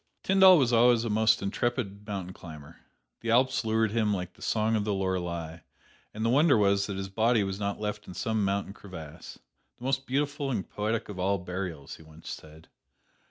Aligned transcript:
Tyndall 0.23 0.57
was 0.57 0.73
always 0.73 1.03
a 1.05 1.11
most 1.11 1.43
intrepid 1.43 2.07
mountain 2.07 2.33
climber. 2.33 2.79
The 3.19 3.29
Alps 3.29 3.63
lured 3.63 3.91
him 3.91 4.11
like 4.11 4.33
the 4.33 4.41
song 4.41 4.75
of 4.75 4.83
the 4.83 4.95
Lorelei, 4.95 5.59
and 6.11 6.25
the 6.25 6.29
wonder 6.31 6.57
was 6.57 6.87
that 6.87 6.97
his 6.97 7.07
body 7.07 7.43
was 7.43 7.59
not 7.59 7.79
left 7.79 8.07
in 8.07 8.15
some 8.15 8.43
mountain 8.43 8.73
crevasse, 8.73 9.37
"the 9.77 9.83
most 9.83 10.07
beautiful 10.07 10.49
and 10.49 10.67
poetic 10.67 11.07
of 11.07 11.19
all 11.19 11.37
burials," 11.37 11.97
he 11.97 12.01
once 12.01 12.29
said. 12.31 12.67